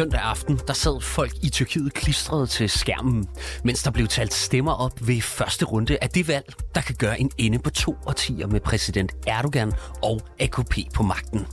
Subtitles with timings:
[0.00, 3.28] Søndag aften, der sad folk i Tyrkiet klistret til skærmen,
[3.64, 7.20] mens der blev talt stemmer op ved første runde af det valg, der kan gøre
[7.20, 11.46] en ende på to årtier med præsident Erdogan og AKP på magten.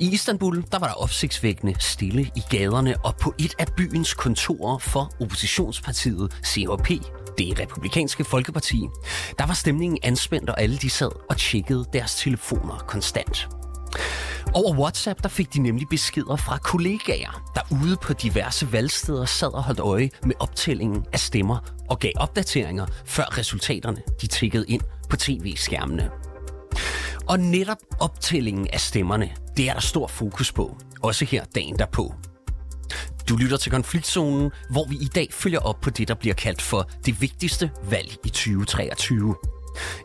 [0.00, 4.78] I Istanbul der var der opsigtsvækkende stille i gaderne, og på et af byens kontorer
[4.78, 6.88] for oppositionspartiet CHP,
[7.38, 8.82] det republikanske folkeparti,
[9.38, 13.57] der var stemningen anspændt, og alle de sad og tjekkede deres telefoner konstant.
[14.54, 19.54] Over WhatsApp der fik de nemlig beskeder fra kollegaer, der ude på diverse valgsteder sad
[19.54, 21.58] og holdt øje med optællingen af stemmer
[21.90, 26.10] og gav opdateringer, før resultaterne de tikkede ind på tv-skærmene.
[27.28, 32.14] Og netop optællingen af stemmerne, det er der stor fokus på, også her dagen derpå.
[33.28, 36.62] Du lytter til Konfliktzonen, hvor vi i dag følger op på det, der bliver kaldt
[36.62, 39.34] for det vigtigste valg i 2023.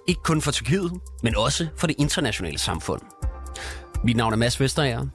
[0.07, 0.91] Ikke kun for Tyrkiet,
[1.23, 3.01] men også for det internationale samfund.
[4.05, 5.05] Mit navn er Mads Vesterager.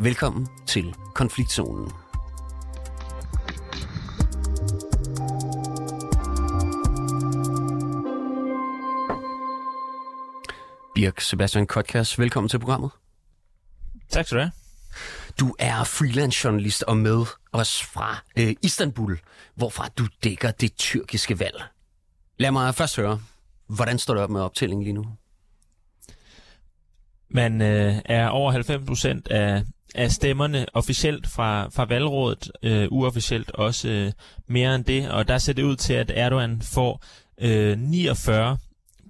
[0.00, 1.90] Velkommen til Konfliktzonen.
[10.94, 12.90] Birk Sebastian Kotkas, velkommen til programmet.
[14.08, 14.52] Tak skal du have.
[15.40, 19.18] Du er freelance journalist og med os fra øh, Istanbul,
[19.54, 21.62] hvorfra du dækker det tyrkiske valg.
[22.38, 23.20] Lad mig først høre,
[23.66, 25.04] hvordan står det op med optællingen lige nu?
[27.30, 29.62] Man øh, er over 90 procent af,
[29.94, 34.12] af stemmerne officielt fra, fra valgrådet, øh, uofficielt også øh,
[34.46, 37.04] mere end det, og der ser det ud til, at Erdogan får
[37.40, 38.58] øh, 49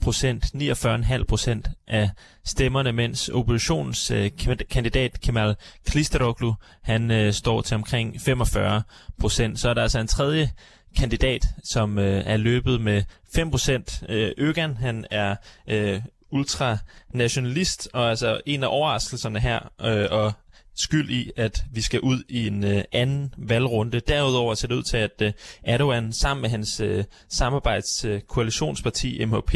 [0.00, 2.10] procent, 49,5 procent af
[2.44, 4.30] stemmerne, mens oppositionens øh,
[4.70, 5.56] kandidat Kemal
[5.90, 8.82] Kılıçdaroğlu, han øh, står til omkring 45
[9.20, 9.60] procent.
[9.60, 10.50] Så er der altså en tredje
[10.98, 13.02] kandidat, som øh, er løbet med
[13.34, 14.02] 5 procent.
[14.08, 15.36] Øh, Øgan, han er
[15.68, 16.00] øh,
[16.30, 20.32] ultranationalist, og altså en af overraskelserne her, øh, og
[20.76, 24.00] skyld i, at vi skal ud i en øh, anden valgrunde.
[24.00, 29.54] Derudover ser det ud til, at øh, Erdogan sammen med hans øh, samarbejdskoalitionsparti øh, MHP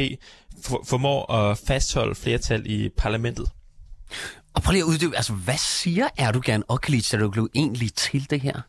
[0.65, 3.47] for, formår at fastholde flertal i parlamentet.
[4.55, 8.61] Og prøv lige at uddybe, altså hvad siger Erdogan og Kılıçdaroğlu egentlig til det her?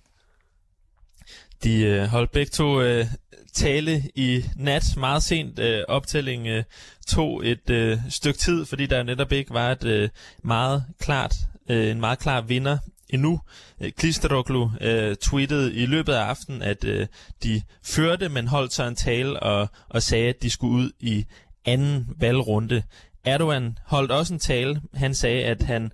[1.63, 3.06] De øh, holdt begge to øh,
[3.53, 5.59] tale i nat, meget sent.
[5.59, 6.63] Øh, optælling øh,
[7.07, 10.09] tog et øh, stykke tid, fordi der netop ikke var et øh,
[10.44, 11.35] meget klart,
[11.69, 12.78] øh, en meget klar vinder
[13.09, 13.41] endnu.
[13.81, 17.07] Øh, Klisteroglu øh, tweetede i løbet af aftenen, at øh,
[17.44, 21.25] de førte, men holdt så en tale og, og sagde, at de skulle ud i
[21.66, 22.84] anden valgrunde.
[23.25, 24.81] Erdogan holdt også en tale.
[24.94, 25.91] Han sagde, at han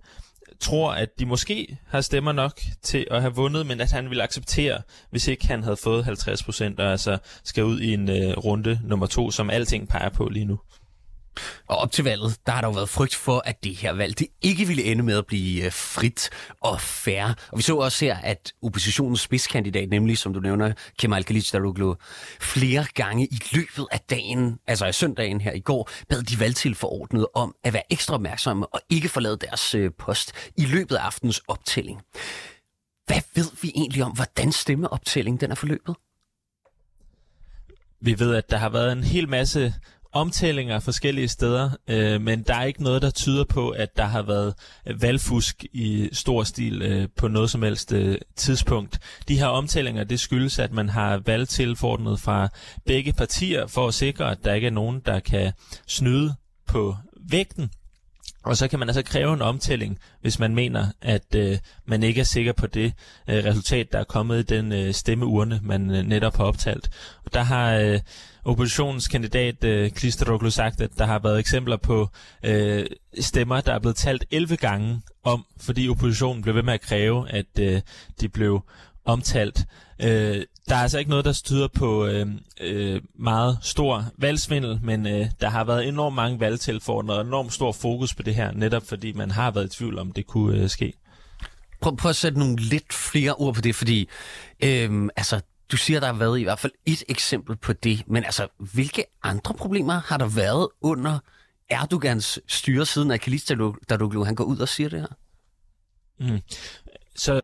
[0.59, 4.24] tror, at de måske har stemmer nok til at have vundet, men at han ville
[4.24, 8.38] acceptere, hvis ikke han havde fået 50 procent, og altså skal ud i en øh,
[8.38, 10.59] runde nummer to, som alting peger på lige nu.
[11.67, 14.19] Og op til valget, der har der jo været frygt for, at det her valg
[14.19, 16.29] det ikke ville ende med at blive øh, frit
[16.61, 17.33] og fair.
[17.51, 21.95] Og vi så også her, at oppositionens spidskandidat, nemlig som du nævner, Kemal Kılıçdaroğlu,
[22.41, 27.29] flere gange i løbet af dagen, altså i søndagen her i går, bad de valgtilforordnede
[27.33, 31.41] om at være ekstra opmærksomme og ikke forlade deres øh, post i løbet af aftens
[31.47, 32.01] optælling.
[33.06, 35.95] Hvad ved vi egentlig om, hvordan stemmeoptællingen den er forløbet?
[38.01, 39.73] Vi ved, at der har været en hel masse
[40.14, 44.22] omtællinger forskellige steder, øh, men der er ikke noget, der tyder på, at der har
[44.22, 44.53] været
[45.02, 49.00] valgfusk i stor stil øh, på noget som helst øh, tidspunkt.
[49.28, 52.50] De her omtællinger, det skyldes, at man har valgtilforordnet fra
[52.86, 55.53] begge partier for at sikre, at der ikke er nogen, der kan
[55.88, 56.36] snyde
[56.68, 56.96] på
[57.30, 57.72] vægten.
[58.44, 62.19] Og så kan man altså kræve en omtælling, hvis man mener, at øh, man ikke
[62.19, 62.94] er sikker på det
[63.30, 66.90] øh, resultat, der er kommet i den øh, stemmeurne, man øh, netop har optalt.
[67.25, 68.00] Og der har øh,
[68.45, 72.09] oppositionens kandidat øh, Klisteroglu sagt, at der har været eksempler på
[72.44, 72.85] øh,
[73.19, 77.31] stemmer, der er blevet talt 11 gange om, fordi oppositionen blev ved med at kræve,
[77.31, 77.81] at øh,
[78.22, 78.61] de blev
[79.05, 79.66] omtalt.
[80.01, 82.27] Øh, der er altså ikke noget, der styder på øh,
[82.61, 87.71] øh, meget stor valgsvindel, men øh, der har været enormt mange valgtilforordnede og enormt stor
[87.71, 90.69] fokus på det her, netop fordi man har været i tvivl om, det kunne øh,
[90.69, 90.94] ske.
[91.81, 94.09] Prøv, prøv at sætte nogle lidt flere ord på det, fordi
[94.63, 98.24] øh, altså, du siger, der har været i hvert fald et eksempel på det, men
[98.24, 101.19] altså, hvilke andre problemer har der været under
[101.69, 103.44] Erdogans styre siden Akilis
[103.89, 105.07] da du han går ud og siger det her?
[106.19, 106.39] Mm.
[107.16, 107.42] Så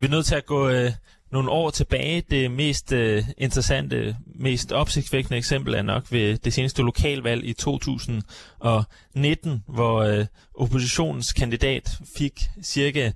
[0.00, 0.92] vi er nødt til at gå øh,
[1.32, 2.22] nogle år tilbage.
[2.30, 9.64] Det mest øh, interessante, mest opsigtsvækkende eksempel er nok ved det seneste lokalvalg i 2019,
[9.68, 13.12] hvor øh, oppositionens kandidat fik cirka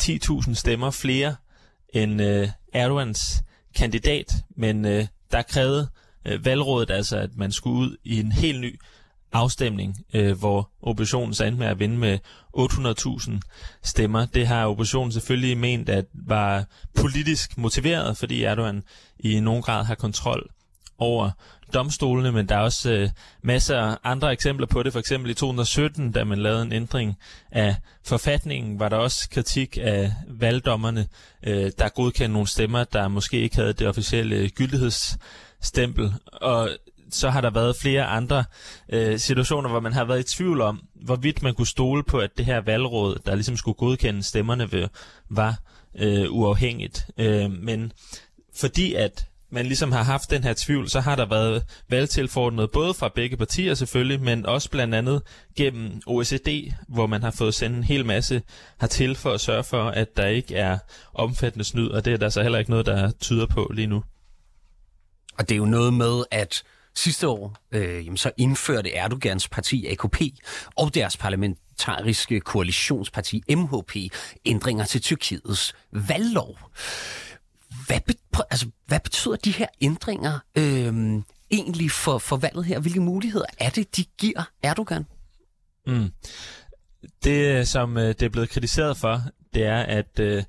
[0.00, 1.36] 10.000 stemmer flere
[1.94, 3.42] end øh, Erdogans
[3.74, 5.88] kandidat, men øh, der krævede
[6.24, 8.80] øh, valgrådet altså, at man skulle ud i en helt ny
[9.32, 12.18] afstemning, øh, hvor oppositionen så endte med at vinde med
[12.56, 13.40] 800.000
[13.82, 14.26] stemmer.
[14.26, 18.82] Det har oppositionen selvfølgelig ment, at var politisk motiveret, fordi Erdogan
[19.18, 20.50] i nogen grad har kontrol
[20.98, 21.30] over
[21.74, 23.08] domstolene, men der er også øh,
[23.42, 24.92] masser af andre eksempler på det.
[24.92, 27.16] For eksempel i 2017, da man lavede en ændring
[27.52, 31.08] af forfatningen, var der også kritik af valgdommerne,
[31.42, 36.14] øh, der godkendte nogle stemmer, der måske ikke havde det officielle gyldighedsstempel.
[36.32, 36.70] Og
[37.10, 38.44] så har der været flere andre
[38.88, 42.30] øh, situationer, hvor man har været i tvivl om, hvorvidt man kunne stole på, at
[42.36, 44.88] det her valgråd, der ligesom skulle godkende stemmerne, ved,
[45.30, 45.60] var
[45.98, 47.06] øh, uafhængigt.
[47.18, 47.92] Øh, men
[48.56, 52.94] fordi at man ligesom har haft den her tvivl, så har der været valgtilforordnet både
[52.94, 55.22] fra begge partier selvfølgelig, men også blandt andet
[55.56, 58.42] gennem OECD, hvor man har fået sendt en hel masse
[58.80, 60.78] hertil for at sørge for, at der ikke er
[61.14, 64.04] omfattende snyd, og det er der så heller ikke noget, der tyder på lige nu.
[65.38, 66.62] Og det er jo noget med, at
[66.94, 70.22] sidste år øh, jamen, så indførte Erdogans parti AKP
[70.76, 73.96] og deres parlamentariske koalitionsparti MHP
[74.44, 76.58] ændringer til Tyrkiets valglov.
[77.88, 82.80] Hvad, be- altså, hvad betyder de her ændringer øh, egentlig for, for valget her?
[82.80, 85.06] Hvilke muligheder er det, de giver Erdogan?
[85.86, 86.12] Mm.
[87.24, 89.22] Det, som øh, det er blevet kritiseret for,
[89.54, 90.42] det er, at øh,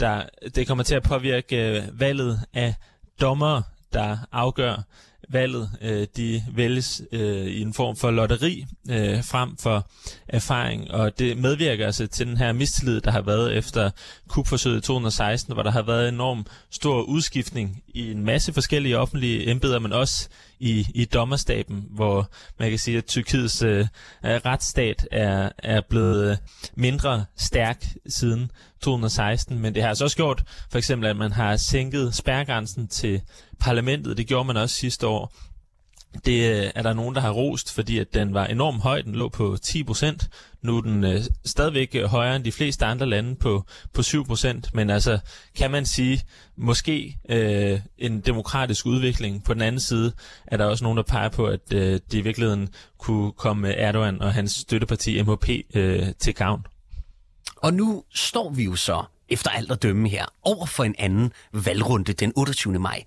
[0.00, 0.22] der,
[0.54, 2.74] det kommer til at påvirke øh, valget af
[3.20, 3.62] dommer,
[3.92, 4.82] der afgør
[5.32, 5.70] valget.
[5.82, 9.90] Øh, de vælges øh, i en form for lotteri øh, frem for
[10.28, 13.90] erfaring, og det medvirker altså til den her mistillid, der har været efter
[14.28, 19.50] kupforsøget i 2016, hvor der har været enorm stor udskiftning i en masse forskellige offentlige
[19.50, 20.28] embeder, men også
[20.60, 23.86] i, i dommerstaben, hvor man kan sige, at Tyrkiets øh, øh
[24.24, 26.36] retsstat er, er blevet øh,
[26.74, 31.56] mindre stærk siden 2016, men det har altså også gjort, for eksempel, at man har
[31.56, 33.20] sænket spærgrænsen til
[33.60, 34.16] parlamentet.
[34.16, 35.34] Det gjorde man også sidste år.
[36.24, 39.02] Det øh, er der nogen, der har rost, fordi at den var enormt høj.
[39.02, 40.28] Den lå på 10 procent.
[40.62, 44.26] Nu er den øh, stadigvæk øh, højere end de fleste andre lande på, på 7
[44.26, 44.74] procent.
[44.74, 45.18] Men altså,
[45.56, 46.20] kan man sige,
[46.56, 49.44] måske øh, en demokratisk udvikling.
[49.44, 50.12] På den anden side
[50.46, 52.68] er der også nogen, der peger på, at øh, det i virkeligheden
[52.98, 56.66] kunne komme Erdogan og hans støtteparti MHP øh, til gavn.
[57.56, 61.32] Og nu står vi jo så, efter alt at dømme her, over for en anden
[61.52, 62.78] valgrunde den 28.
[62.78, 63.02] maj.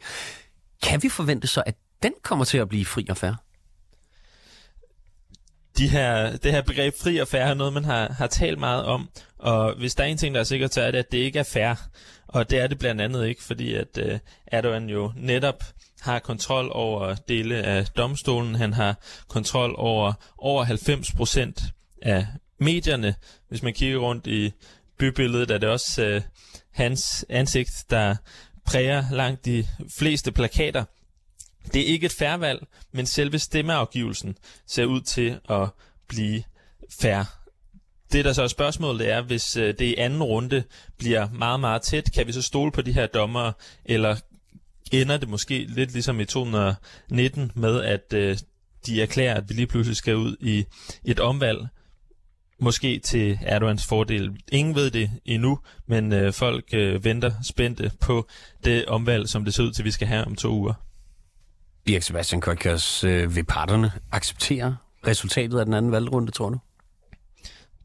[0.83, 3.35] Kan vi forvente så, at den kommer til at blive fri og færre?
[5.77, 8.85] De her, det her begreb fri og færre er noget, man har, har talt meget
[8.85, 9.09] om.
[9.37, 11.39] Og hvis der er en ting, der er sikkert, så er det, at det ikke
[11.39, 11.75] er fair.
[12.27, 15.63] Og det er det blandt andet ikke, fordi at øh, Erdogan jo netop
[16.01, 18.55] har kontrol over dele af domstolen.
[18.55, 18.95] Han har
[19.27, 21.61] kontrol over over 90 procent
[22.01, 22.27] af
[22.59, 23.15] medierne.
[23.49, 24.51] Hvis man kigger rundt i
[24.99, 26.21] bybilledet, er det også øh,
[26.71, 28.15] hans ansigt, der
[28.65, 29.67] præger langt de
[29.97, 30.83] fleste plakater.
[31.73, 34.37] Det er ikke et færrevalg, men selve stemmeafgivelsen
[34.67, 35.69] ser ud til at
[36.07, 36.43] blive
[37.01, 37.25] færre.
[38.11, 40.63] Det, der så er spørgsmålet, er, hvis øh, det i anden runde
[40.97, 43.53] bliver meget, meget tæt, kan vi så stole på de her dommere,
[43.85, 44.15] eller
[44.91, 48.37] ender det måske lidt ligesom i 2019 med, at øh,
[48.85, 50.65] de erklærer, at vi lige pludselig skal ud i
[51.05, 51.67] et omvalg,
[52.59, 54.31] måske til Erdogans fordel.
[54.51, 58.27] Ingen ved det endnu, men øh, folk øh, venter spændte på
[58.63, 60.73] det omvalg, som det ser ud til, vi skal have om to uger.
[61.85, 66.59] Birk Sebastian Køjkers, øh, vil parterne acceptere resultatet af den anden valgrunde, tror du?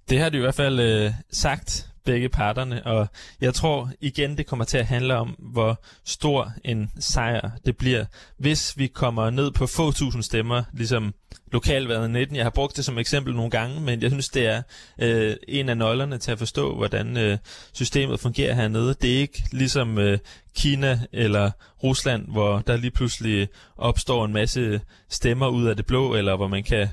[0.09, 3.09] Det har de i hvert fald øh, sagt, begge parterne, og
[3.41, 8.05] jeg tror igen, det kommer til at handle om, hvor stor en sejr det bliver,
[8.39, 11.15] hvis vi kommer ned på få tusind stemmer, ligesom
[11.53, 12.37] lokalvalget 19.
[12.37, 14.63] Jeg har brugt det som eksempel nogle gange, men jeg synes, det er
[14.99, 17.39] øh, en af nøglerne til at forstå, hvordan øh,
[17.73, 18.95] systemet fungerer hernede.
[18.95, 20.19] Det er ikke ligesom øh,
[20.57, 21.51] Kina eller
[21.83, 26.49] Rusland, hvor der lige pludselig opstår en masse stemmer ud af det blå, eller hvor
[26.49, 26.89] man kan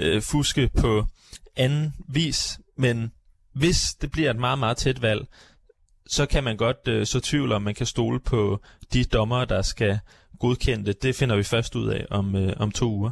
[0.00, 1.06] øh, fuske på
[1.56, 3.12] anden vis, men
[3.52, 5.26] hvis det bliver et meget, meget tæt valg,
[6.06, 8.60] så kan man godt øh, så tvivl om, man kan stole på
[8.92, 9.98] de dommer, der skal
[10.38, 11.02] godkende det.
[11.02, 13.10] Det finder vi først ud af om, øh, om to uger.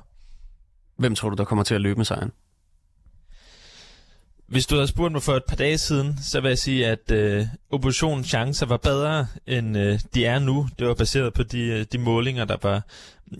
[0.97, 2.33] Hvem tror du, der kommer til at løbe med sejren?
[4.48, 7.10] Hvis du havde spurgt mig for et par dage siden, så vil jeg sige, at
[7.10, 10.68] øh, oppositionens chancer var bedre, end øh, de er nu.
[10.78, 12.82] Det var baseret på de, øh, de målinger, der var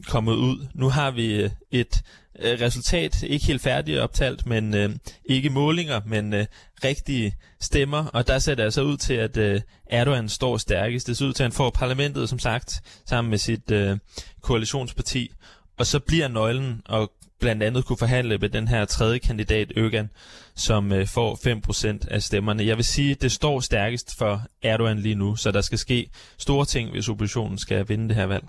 [0.06, 0.66] kommet ud.
[0.74, 2.02] Nu har vi øh, et
[2.38, 4.90] øh, resultat, ikke helt færdigt optalt, men øh,
[5.24, 6.46] ikke målinger, men øh,
[6.84, 11.06] rigtige stemmer, og der ser det altså ud til, at øh, Erdogan står stærkest.
[11.06, 13.98] Det ser ud til, at han får parlamentet, som sagt, sammen med sit øh,
[14.40, 15.30] koalitionsparti,
[15.78, 17.08] og så bliver nøglen at
[17.40, 20.11] blandt andet kunne forhandle med den her tredje kandidat, Øgan,
[20.57, 22.66] som øh, får 5% af stemmerne.
[22.66, 26.64] Jeg vil sige, det står stærkest for Erdogan lige nu, så der skal ske store
[26.64, 28.45] ting, hvis oppositionen skal vinde det her valg.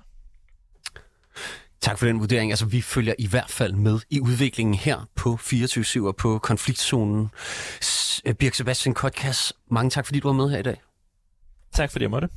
[1.81, 2.51] Tak for den vurdering.
[2.51, 7.29] Altså, vi følger i hvert fald med i udviklingen her på 24 og på konfliktzonen.
[8.39, 10.81] Birk Sebastian Kotkas, mange tak, fordi du var med her i dag.
[11.73, 12.29] Tak fordi jeg måtte.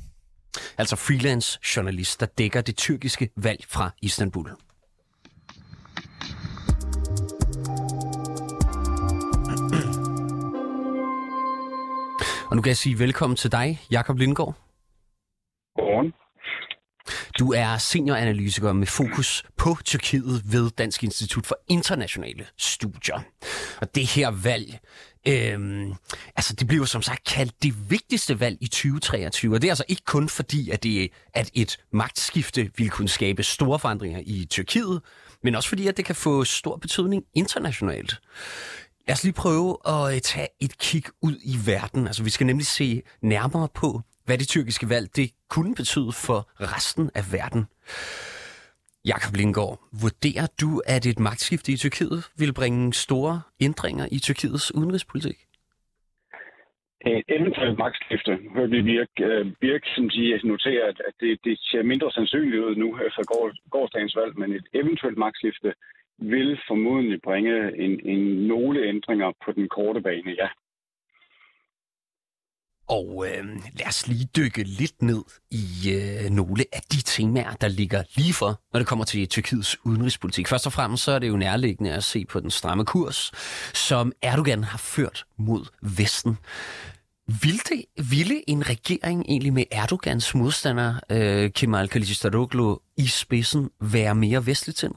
[0.77, 4.49] Altså freelance journalist, der dækker det tyrkiske valg fra Istanbul.
[12.53, 14.55] Og nu kan jeg sige velkommen til dig, Jakob Lindgaard.
[15.75, 16.13] Godmorgen.
[17.39, 23.19] Du er senioranalytiker med fokus på Tyrkiet ved Dansk Institut for Internationale Studier.
[23.81, 24.79] Og det her valg,
[25.27, 25.93] øhm,
[26.35, 29.55] altså det bliver som sagt kaldt det vigtigste valg i 2023.
[29.55, 33.43] Og det er altså ikke kun fordi, at, det, at et magtskifte vil kunne skabe
[33.43, 35.01] store forandringer i Tyrkiet,
[35.43, 38.21] men også fordi, at det kan få stor betydning internationalt.
[39.07, 42.01] Lad os lige prøve at øh, tage et kig ud i verden.
[42.07, 43.89] Altså, vi skal nemlig se nærmere på,
[44.25, 46.39] hvad det tyrkiske valg det kunne betyde for
[46.73, 47.63] resten af verden.
[49.11, 53.35] Jakob Lindgaard, vurderer du, at et magtskifte i Tyrkiet vil bringe store
[53.67, 55.37] ændringer i Tyrkiets udenrigspolitik?
[57.05, 61.59] Et eventuelt magtskifte, hørte vi Birk, øh, Birk som siger, noterer, at, at det, det
[61.59, 65.73] ser mindre sandsynligt ud nu efter gårsdagens gårdsdagens valg, men et eventuelt magtskifte
[66.17, 70.47] vil formodentlig bringe en, en nogle ændringer på den korte bane, ja.
[72.87, 73.45] Og øh,
[73.79, 75.65] lad os lige dykke lidt ned i
[75.97, 80.47] øh, nogle af de temaer, der ligger lige for, når det kommer til Tyrkiets udenrigspolitik.
[80.47, 83.31] Først og fremmest så er det jo nærliggende at se på den stramme kurs,
[83.73, 85.61] som Erdogan har ført mod
[85.97, 86.37] Vesten.
[87.27, 94.15] Vil det, ville en regering egentlig med Erdogans modstander, øh, Kemal Kılıçdaroğlu, i spidsen være
[94.15, 94.89] mere vestligt til?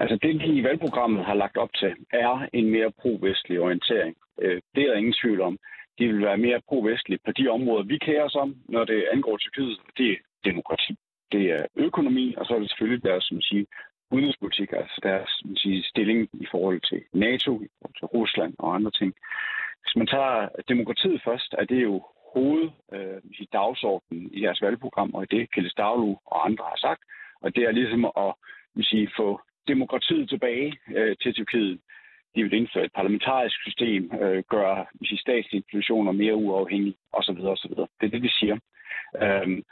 [0.00, 4.16] Altså det, de i valgprogrammet har lagt op til, er en mere pro-vestlig orientering.
[4.42, 5.58] Øh, det er der ingen tvivl om
[5.98, 9.36] de vil være mere pro-vestlige på de områder, vi kærer os om, når det angår
[9.36, 9.78] Tyrkiet.
[9.96, 10.96] Det er demokrati,
[11.32, 13.64] det er økonomi, og så er det selvfølgelig deres som siger,
[14.10, 18.74] udenrigspolitik, altså deres som siger, stilling i forhold til NATO, i forhold til Rusland og
[18.74, 19.14] andre ting.
[19.82, 25.14] Hvis man tager demokratiet først, er det jo hoved øh, i dagsordenen i deres valgprogram,
[25.14, 27.02] og i det Kjell Daglu og andre har sagt,
[27.40, 28.34] og det er ligesom at
[28.84, 31.78] sige, få demokratiet tilbage øh, til Tyrkiet
[32.34, 37.40] de vil indføre et parlamentarisk system, øh, gøre de statslige institutioner mere uafhængige osv.
[37.54, 37.70] osv.
[37.70, 38.56] Det er det, de siger.
[39.22, 39.62] Øhm,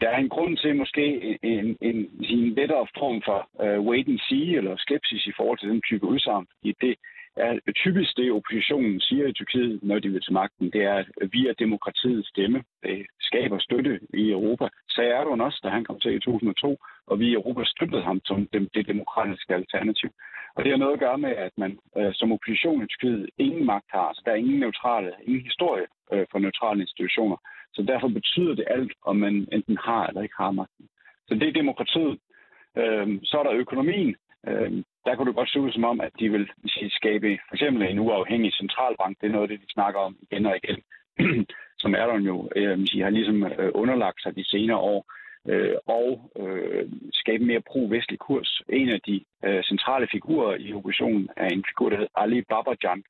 [0.00, 1.04] der er en grund til måske
[1.42, 5.68] en, en, en lettere form for uh, wait and see eller skepsis i forhold til
[5.68, 6.46] den type udsagn.
[6.64, 6.96] Det
[7.36, 10.70] er typisk det, oppositionen siger i Tyrkiet, når de vil til magten.
[10.70, 12.64] Det er, at vi er demokratiets stemme.
[12.82, 13.58] Det skaber
[14.14, 14.68] i Europa.
[14.88, 18.20] Sagde Erdogan også, da han kom til i 2002, og vi i Europa støttede ham
[18.24, 20.10] som det, demokratiske alternativ.
[20.54, 23.66] Og det har noget at gøre med, at man øh, som opposition i Tyrkiet ingen
[23.66, 24.12] magt har.
[24.14, 27.36] så der er ingen neutrale, ingen historie øh, for neutrale institutioner.
[27.74, 30.86] Så derfor betyder det alt, om man enten har eller ikke har magten.
[31.28, 32.18] Så det er demokratiet.
[32.80, 34.16] Øh, så er der økonomien.
[34.48, 34.72] Øh,
[35.04, 37.82] der kunne det godt se ud som om, at de vil sige, skabe for eksempel
[37.82, 39.20] en uafhængig centralbank.
[39.20, 40.78] Det er noget af det, de snakker om igen og igen.
[41.82, 45.00] som Erdogan jo øh, har ligesom øh, underlagt sig de senere år
[45.50, 46.08] øh, og
[46.42, 48.62] øh, skabe mere pro-vestlig kurs.
[48.68, 53.02] En af de øh, centrale figurer i oppositionen er en figur, der hedder Ali Babajan.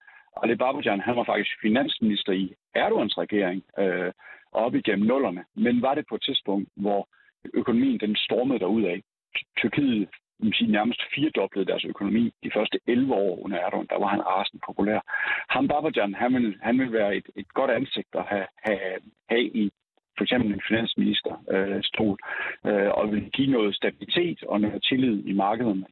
[0.42, 4.12] Ali Babajan, han var faktisk finansminister i Erdogans regering øh,
[4.52, 7.08] op igennem nullerne, men var det på et tidspunkt, hvor
[7.54, 9.02] økonomien den stormede af.
[9.56, 10.08] Tyrkiet
[10.44, 13.86] man sige, nærmest firedoblede deres økonomi de første 11 år under Erdogan.
[13.90, 15.00] Der var han arsen populær.
[15.48, 18.98] Ham Babajan, han vil, han vil være et, et godt ansigt at have, have,
[19.30, 19.70] have i
[20.16, 21.82] for eksempel en finansminister øh,
[22.66, 25.84] øh, og vil give noget stabilitet og noget tillid i markederne.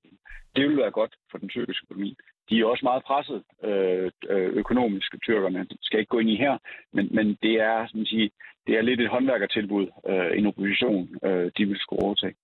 [0.57, 2.17] Det vil være godt for den tyrkiske økonomi.
[2.51, 5.59] De er også meget presset øh, øh økonomisk, tyrkerne.
[5.59, 6.59] Det skal ikke gå ind i her,
[6.93, 8.31] men, men det, er, sådan at sige,
[8.67, 12.35] det er lidt et håndværkertilbud, øh, en opposition, øh, de vil skulle overtage.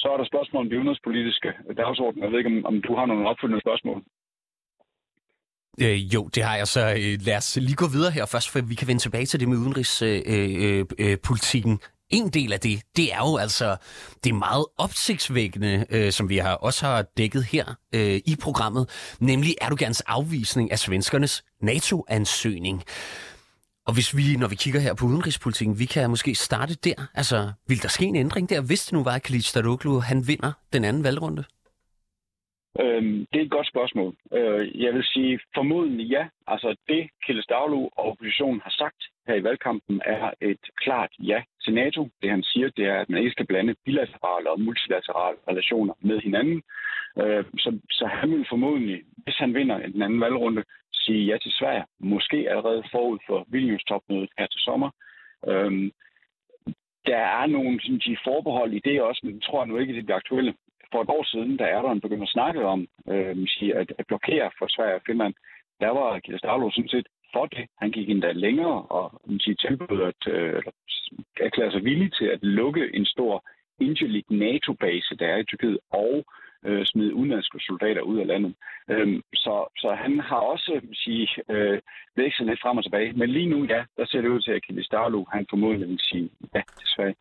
[0.00, 2.22] Så er der spørgsmål om de udenrigspolitiske dagsorden.
[2.22, 3.98] Jeg ved ikke, om, om du har nogle opfølgende spørgsmål.
[5.84, 6.66] Øh, jo, det har jeg.
[6.66, 9.40] Så øh, lad os lige gå videre her først, for vi kan vende tilbage til
[9.40, 11.70] det med udenrigspolitikken.
[11.70, 13.76] Øh, øh, øh, øh en del af det, det er jo altså
[14.24, 17.64] det meget opsigtsvækkende, øh, som vi har også har dækket her
[17.94, 22.82] øh, i programmet, nemlig Erdogans afvisning af svenskernes NATO-ansøgning.
[23.88, 26.98] Og hvis vi, når vi kigger her på udenrigspolitikken, vi kan måske starte der.
[27.20, 30.18] Altså, vil der ske en ændring der, hvis det nu var, at Khalid Stadoglu, han
[30.30, 31.44] vinder den anden valgrunde?
[32.82, 34.10] Øhm, det er et godt spørgsmål.
[34.38, 36.24] Øh, jeg vil sige formodentlig ja.
[36.46, 41.42] Altså det, Khalid Stavlu og oppositionen har sagt her i valgkampen, er et klart ja
[41.64, 42.08] til NATO.
[42.22, 46.20] Det han siger, det er, at man ikke skal blande bilaterale og multilaterale relationer med
[46.20, 46.62] hinanden.
[47.20, 50.62] Øh, så, så han vil formodentlig, hvis han vinder den anden valgrunde,
[51.08, 51.84] sige ja til Sverige.
[52.00, 54.90] Måske allerede forud for Vilnius topmødet her til sommer.
[55.48, 55.90] Øhm,
[57.06, 59.94] der er nogle sådan, de forbehold i det også, men det tror jeg nu ikke,
[59.94, 60.54] det bliver aktuelle.
[60.92, 63.36] For et år siden, da Erdogan begyndte at snakke om øh,
[63.80, 65.34] at, at blokere for Sverige og Finland,
[65.80, 67.66] der var Gilles Daglo sådan set for det.
[67.78, 70.62] Han gik endda længere og sige, tilbød at øh,
[71.40, 73.44] erklære sig villig til at lukke en stor
[73.80, 76.24] Angelic NATO-base, der er i Tyrkiet, og
[76.64, 78.54] øh, smide udenlandske soldater ud af landet.
[78.90, 81.80] Øhm, så, så han har også sige, øh,
[82.16, 83.12] vækset lidt frem og tilbage.
[83.12, 86.00] Men lige nu, ja, der ser det ud til, at Kilis Darlu, han formodentlig vil
[86.00, 87.14] sige ja desværre.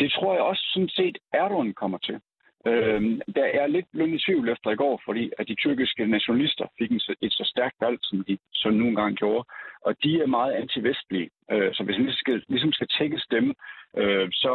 [0.00, 2.20] Det tror jeg også sådan set Erdogan kommer til.
[2.66, 6.66] Øhm, der er lidt blevet i tvivl efter i går, fordi at de tyrkiske nationalister
[6.78, 9.44] fik en, et så stærkt valg, som de så nogle engang gjorde.
[9.86, 11.30] Og de er meget antivestlige.
[11.50, 13.54] Øh, så hvis man skal, ligesom skal tække stemme,
[13.96, 14.54] øh, så,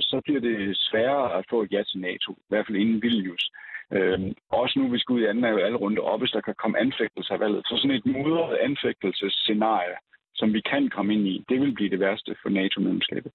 [0.00, 2.32] så bliver det sværere at få et ja til NATO.
[2.32, 3.50] I hvert fald inden Vilnius.
[3.96, 4.20] Øh,
[4.50, 7.32] også nu, vi skal ud i anden alle runde op, hvis der kan komme anfægtelse
[7.32, 7.62] af valget.
[7.66, 9.96] Så sådan et mudret anfægtelsesscenarie,
[10.34, 13.32] som vi kan komme ind i, det vil blive det værste for NATO-medlemskabet.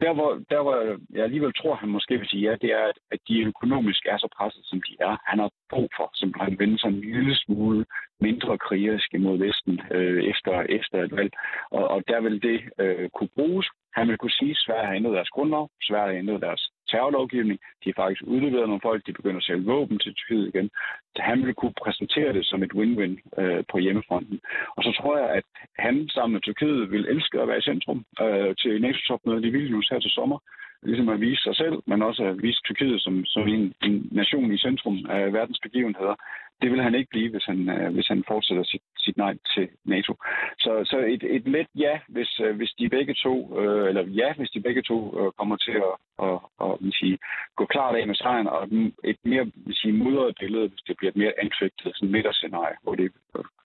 [0.00, 0.76] Der hvor, der, hvor
[1.10, 4.28] jeg alligevel tror, han måske vil sige ja, det er, at de økonomisk er så
[4.36, 5.16] presset, som de er.
[5.26, 7.86] Han har brug for simpelthen han vende sig en lille smule
[8.20, 11.32] mindre krigerisk mod Vesten øh, efter, efter et valg.
[11.70, 13.66] Og, og der vil det øh, kunne bruges.
[13.94, 17.58] Han vil kunne sige, at Sverige har ændret deres grundlov, Sverige har ændret deres terrorlovgivning.
[17.80, 20.70] De har faktisk udleveret nogle folk, de begynder at sælge våben til Tyrkiet igen.
[21.16, 24.40] Så han ville kunne præsentere det som et win-win øh, på hjemmefronten.
[24.76, 25.44] Og så tror jeg, at
[25.78, 29.88] han sammen med Tyrkiet vil elske at være i centrum øh, til NATO-topmødet i Vilnius
[29.88, 30.38] her til sommer
[30.82, 34.52] ligesom at vise sig selv, men også at vise Tyrkiet som, som en, en nation
[34.52, 36.14] i centrum af verdens begivenheder.
[36.62, 39.68] Det vil han ikke blive, hvis han, øh, hvis han fortsætter sit, sit nej til
[39.84, 40.14] NATO.
[40.58, 44.32] Så, så et, et let ja, hvis, øh, hvis de begge to, øh, eller ja,
[44.36, 45.94] hvis de begge to øh, kommer til at,
[46.26, 47.18] at, at, at sige,
[47.56, 48.68] gå klart af med sejren, og
[49.04, 52.94] et mere vil sige, mudret billede, hvis det bliver et mere anfægtet sådan midterscenarie, hvor
[52.94, 53.12] det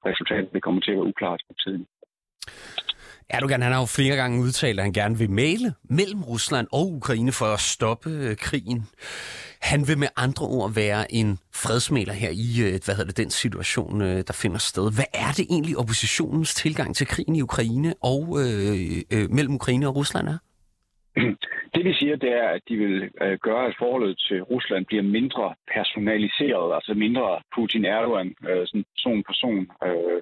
[0.06, 1.86] resultatet det kommer til at være uklart på tiden.
[3.30, 6.86] Erdogan han har jo flere gange udtalt, at han gerne vil male mellem Rusland og
[7.00, 8.82] Ukraine for at stoppe øh, krigen.
[9.62, 11.30] Han vil med andre ord være en
[11.64, 14.86] fredsmaler her i øh, hvad hedder det, den situation, øh, der finder sted.
[14.98, 18.76] Hvad er det egentlig oppositionens tilgang til krigen i Ukraine og øh,
[19.14, 20.38] øh, mellem Ukraine og Rusland er?
[21.76, 25.04] Det de siger, det er, at de vil øh, gøre, at forholdet til Rusland bliver
[25.04, 30.20] mindre personaliseret, altså mindre Putin-Erdogan, øh, sådan person person øh,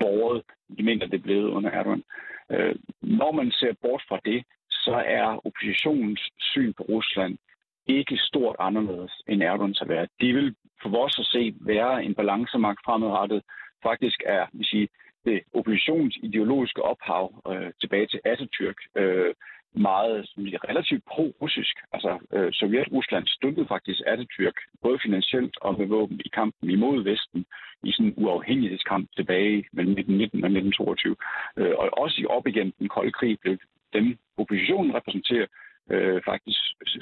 [0.00, 0.42] borget,
[0.90, 2.02] mindre det er blevet under Erdogan.
[2.02, 7.38] Øh, Øh, når man ser bort fra det, så er oppositionens syn på Rusland
[7.86, 10.08] ikke stort anderledes end Erdogans har været.
[10.20, 13.42] De vil for vores at se være en balancemagt fremadrettet.
[13.82, 14.88] Faktisk er vil sige,
[15.24, 19.34] det oppositionens ideologiske ophav øh, tilbage til Atatürk øh,
[19.74, 20.26] meget
[20.68, 21.76] relativt pro-russisk.
[21.92, 27.46] Altså, øh, Sovjet-Rusland støttede faktisk Atatürk, både finansielt og med våben i kampen imod Vesten,
[27.82, 31.16] i sådan en uafhængighedskamp tilbage mellem 1919 og 1922.
[31.56, 33.56] Øh, og også i op igen den kolde krig blev
[33.92, 35.46] dem, oppositionen repræsenterer,
[35.90, 36.60] øh, faktisk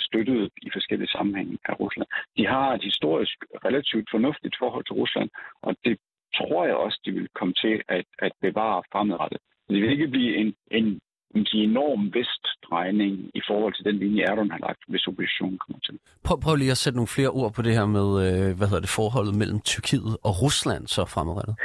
[0.09, 2.09] støttet i forskellige sammenhænge af Rusland.
[2.37, 5.31] De har et historisk relativt fornuftigt forhold til Rusland,
[5.63, 5.99] og det
[6.37, 9.41] tror jeg også, de vil komme til at, at bevare fremadrettet.
[9.69, 11.01] Det vil ikke blive en, en
[11.35, 15.99] en enorm vestdrejning i forhold til den linje, Erdogan har lagt, hvis oppositionen kommer til.
[16.25, 18.85] Prøv, prøv lige at sætte nogle flere ord på det her med, øh, hvad hedder
[18.87, 21.57] det, forholdet mellem Tyrkiet og Rusland så fremadrettet.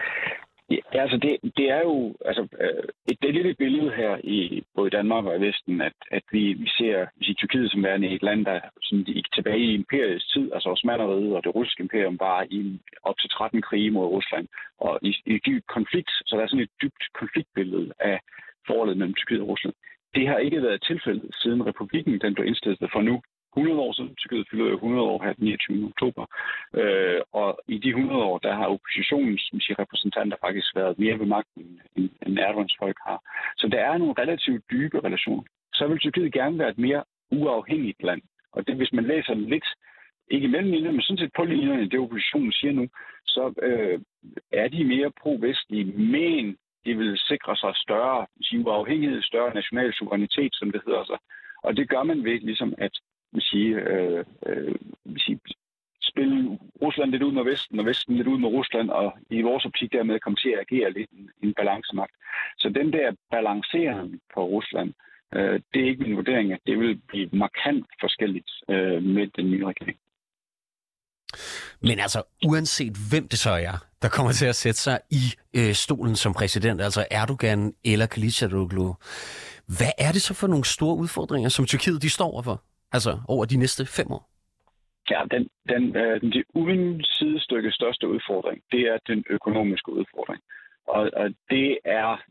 [0.69, 4.89] Ja, altså det, det er jo altså, øh, et, det et billede her i både
[4.89, 8.45] Danmark og i Vesten, at, at vi, vi ser vi Tyrkiet som værende et land,
[8.45, 12.80] der sådan, gik tilbage i imperiets tid, altså Osmaneriet og det russiske imperium var i
[13.03, 14.47] op til 13 krige mod Rusland,
[14.80, 18.19] og i, i dyb konflikt, så der er sådan et dybt konfliktbillede af,
[18.67, 19.75] forholdet mellem Tyrkiet og Rusland.
[20.15, 23.21] Det har ikke været tilfældet siden republikken den blev indstillet for nu
[23.58, 24.15] 100 år siden.
[24.15, 25.86] Tyrkiet fylder 100 år her den 29.
[25.91, 26.25] oktober.
[26.82, 31.25] Øh, og i de 100 år, der har oppositionens siger, repræsentanter faktisk været mere ved
[31.25, 33.19] magten, end, end Erdogans folk har.
[33.58, 35.43] Så der er nogle relativt dybe relationer.
[35.73, 38.21] Så vil Tyrkiet gerne være et mere uafhængigt land.
[38.51, 39.67] Og det, hvis man læser lidt,
[40.32, 42.88] ikke mellem linjerne, men sådan set på linjerne, det oppositionen siger nu,
[43.25, 43.99] så øh,
[44.51, 48.19] er de mere pro-vestlige, men de vil sikre sig større
[48.65, 51.19] uafhængighed, større national suverænitet, som det hedder sig.
[51.63, 52.93] Og det gør man ved ligesom at
[53.34, 54.76] man sige, øh, øh,
[55.17, 55.58] siger, sige,
[56.02, 59.65] spille Rusland lidt ud med Vesten, og Vesten lidt ud med Rusland, og i vores
[59.65, 62.15] optik dermed komme til at agere lidt en, en balancemagt.
[62.58, 64.93] Så den der balancering på Rusland,
[65.36, 69.52] øh, det er ikke min vurdering, at det vil blive markant forskelligt øh, med den
[69.52, 69.97] nye regering.
[71.82, 75.24] Men altså, uanset hvem det så er, der kommer til at sætte sig i
[75.60, 78.88] øh, stolen som præsident, altså Erdogan eller Kılıçdaroğlu,
[79.78, 83.46] hvad er det så for nogle store udfordringer, som Tyrkiet de står overfor, altså over
[83.46, 84.24] de næste fem år?
[85.12, 90.42] Ja, den, den, øh, den uden sidestykke største udfordring, det er den økonomiske udfordring.
[90.88, 92.22] Og, og det er,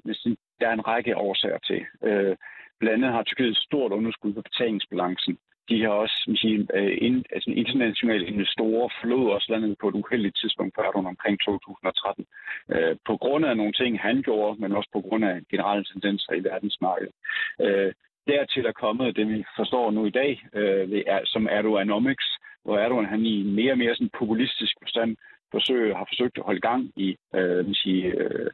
[0.60, 1.80] der er en række årsager til.
[2.08, 2.36] Øh,
[2.80, 5.38] Blandt andet har Tyrkiet et stort underskud på betalingsbalancen.
[5.68, 9.94] De har også man siger, øh, ind, altså internationale investorer forlod også landet på et
[9.94, 12.26] uheldigt tidspunkt før omkring 2013.
[12.74, 16.32] Øh, på grund af nogle ting, han gjorde, men også på grund af generelle tendenser
[16.32, 17.14] i verdensmarkedet.
[17.60, 17.92] Øh,
[18.26, 22.28] dertil er kommet det, vi forstår nu i dag, øh, er, som Erdoganomics,
[22.64, 25.16] hvor Erdogan han i mere og mere sådan populistisk forstand
[25.50, 28.50] forsøger, har forsøgt at holde gang i øh, man siger, øh,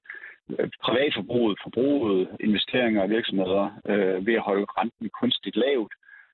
[0.87, 5.93] privatforbruget, forbruget, investeringer og virksomheder øh, ved at holde renten kunstigt lavt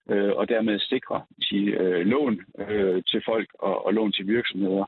[0.09, 4.85] øh, og dermed sikre sige, øh, lån øh, til folk og, og lån til virksomheder.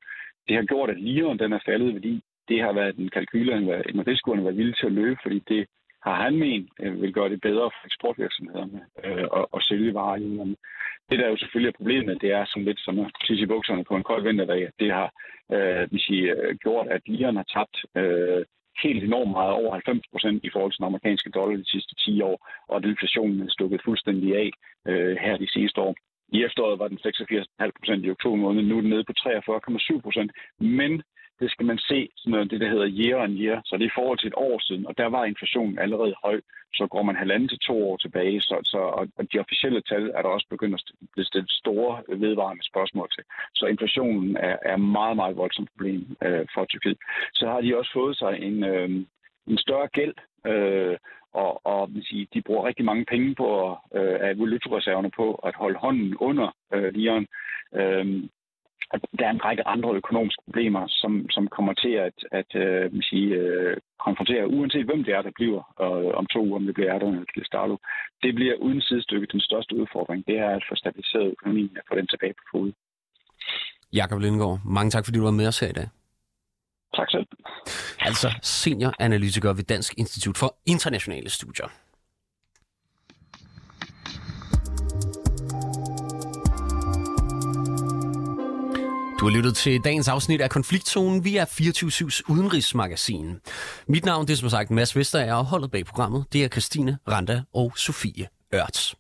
[0.49, 3.57] Det har gjort, at liren den er faldet, fordi det har været en kalkyler,
[3.89, 5.67] en risiko, han var villig til at løbe, fordi det
[6.03, 10.17] har han ment øh, vil gøre det bedre for eksportvirksomhederne øh, at, at sælge varer
[10.17, 10.57] i
[11.11, 13.85] Det, der jo selvfølgelig er problemet, det er som lidt som at tisse i bukserne
[13.85, 14.71] på en kold vinterdag.
[14.79, 15.13] Det har
[15.53, 18.45] øh, vil sige, øh, gjort, at liren har tabt øh,
[18.83, 22.23] helt enormt meget, over 90 procent i forhold til den amerikanske dollar de sidste 10
[22.23, 22.37] år,
[22.69, 24.51] og at inflationen er stukket fuldstændig af
[24.91, 25.95] øh, her de seneste år.
[26.37, 30.01] I efteråret var den 86,5 procent i oktober måned, nu er den nede på 43,7
[30.01, 31.03] procent, men
[31.41, 33.61] det skal man se som noget det, der hedder year on year.
[33.65, 36.41] Så det er i forhold til et år siden, og der var inflationen allerede høj.
[36.75, 38.79] Så går man halvanden til to år tilbage, så, så,
[39.19, 43.09] og de officielle tal er der også begyndt at blive stillet store øh, vedvarende spørgsmål
[43.15, 43.25] til.
[43.55, 46.99] Så inflationen er, er meget, meget voldsomt problem øh, for Tyrkiet.
[47.35, 48.91] Så har de også fået sig en, øh,
[49.47, 50.15] en større gæld,
[50.47, 50.97] øh,
[51.33, 55.55] og, og vil sige, de bruger rigtig mange penge på øh, af valutareserverne på at
[55.55, 57.27] holde hånden under øh, liren.
[57.75, 58.23] Øh,
[58.95, 63.01] at der er en række andre økonomiske problemer, som, som kommer til at, at uh,
[63.09, 63.73] sige, uh,
[64.07, 67.15] konfrontere, uanset hvem det er, der bliver uh, om to uger, om det bliver Erdogan
[67.15, 67.77] eller Kristalo.
[68.23, 70.27] Det bliver uden sidestykke den største udfordring.
[70.27, 72.73] Det er at få stabiliseret økonomien og få den tilbage på fod.
[73.93, 75.89] Jakob Lindgaard, mange tak, fordi du var med os her i dag.
[76.95, 77.27] Tak selv.
[78.01, 81.69] Altså senioranalytiker ved Dansk Institut for Internationale Studier.
[89.21, 93.37] Du har lyttet til dagens afsnit af Konfliktzonen via 24-7's udenrigsmagasin.
[93.89, 96.99] Mit navn det er som sagt Mads Vester, og holdet bag programmet det er Christine
[97.09, 98.95] Randa og Sofie Ørts.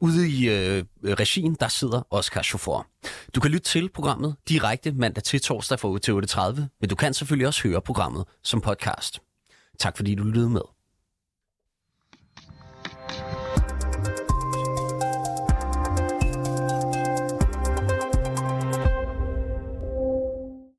[0.00, 2.86] Ude i øh, regien, der sidder Oscar Chauffeur.
[3.34, 6.94] Du kan lytte til programmet direkte mandag til torsdag fra 8 til 8.30, men du
[6.94, 9.20] kan selvfølgelig også høre programmet som podcast.
[9.78, 10.77] Tak fordi du lyttede med.